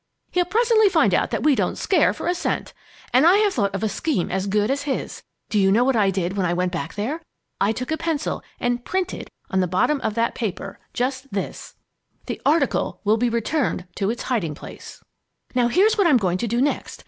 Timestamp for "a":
2.25-2.33, 3.83-3.87, 7.91-7.97